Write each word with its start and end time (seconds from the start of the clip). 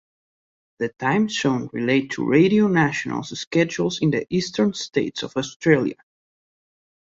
"The 0.79 0.89
times 0.97 1.31
shown 1.35 1.69
relate 1.73 2.09
to 2.13 2.27
Radio 2.27 2.67
National's 2.67 3.39
schedules 3.39 3.99
in 4.01 4.09
the 4.09 4.25
eastern 4.33 4.73
states 4.73 5.21
of 5.21 5.37
Australia". 5.37 5.93